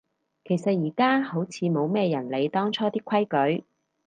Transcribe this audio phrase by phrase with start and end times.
[0.43, 3.63] 其實而家好似冇咩人理當初啲規矩